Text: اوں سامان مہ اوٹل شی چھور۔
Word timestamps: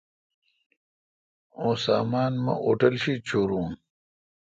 اوں 1.57 1.73
سامان 1.85 2.31
مہ 2.43 2.53
اوٹل 2.65 2.93
شی 3.03 3.13
چھور۔ 3.27 3.49